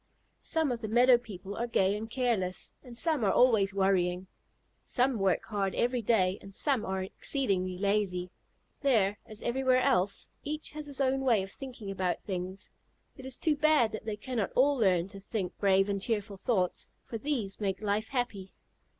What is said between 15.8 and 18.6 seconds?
and cheerful thoughts, for these make life happy.